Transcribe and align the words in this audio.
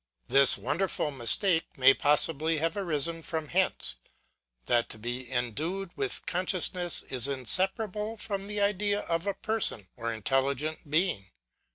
This 0.27 0.57
wonderful 0.57 1.11
mistake 1.11 1.77
may 1.77 1.93
possibly 1.93 2.57
have 2.57 2.75
arisen 2.75 3.21
from 3.21 3.49
hence; 3.49 3.97
that 4.65 4.89
to 4.89 4.97
be 4.97 5.31
endued 5.31 5.95
with 5.95 6.25
consciousness 6.25 7.03
is 7.11 7.27
in 7.27 7.45
separable 7.45 8.17
from 8.17 8.47
the 8.47 8.59
idea 8.61 9.01
of 9.01 9.27
a 9.27 9.35
person, 9.35 9.89
or 9.95 10.11
intelligent 10.11 10.89
being. 10.89 11.27